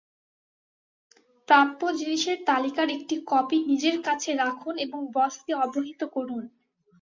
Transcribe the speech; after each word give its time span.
প্রাপ্য 1.47 1.81
জিনিসের 1.99 2.37
তালিকার 2.47 2.87
একটি 2.97 3.15
কপি 3.27 3.57
নিজের 3.69 3.97
কাছে 4.07 4.29
রাখুন 4.41 4.73
এবং 4.85 4.99
বসকে 5.15 5.51
অবহিত 5.59 6.01
করুন। 6.15 6.43